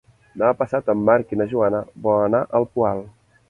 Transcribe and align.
Demà 0.41 0.47
passat 0.61 0.89
en 0.93 1.03
Marc 1.11 1.35
i 1.35 1.39
na 1.43 1.47
Joana 1.53 1.85
volen 2.09 2.27
anar 2.31 2.43
al 2.61 2.69
Poal. 2.79 3.09